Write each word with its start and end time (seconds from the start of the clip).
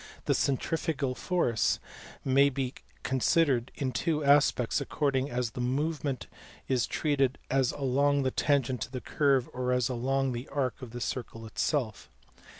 The 0.25 0.33
centrifugal 0.33 1.13
force 1.13 1.79
may 2.25 2.49
be 2.49 2.73
considered 3.03 3.71
in 3.75 3.91
two 3.91 4.23
aspects 4.23 4.81
according 4.81 5.29
as 5.29 5.51
the 5.51 5.61
movement 5.61 6.25
is 6.67 6.87
treated 6.87 7.37
as 7.51 7.71
along 7.71 8.23
the 8.23 8.31
tangent 8.31 8.81
to 8.81 8.91
the 8.91 8.99
curve 8.99 9.47
or 9.53 9.71
as 9.71 9.89
along 9.89 10.31
the 10.31 10.47
arc 10.47 10.81
of 10.81 10.89
the 10.89 11.01
circle 11.01 11.45
itself." 11.45 12.09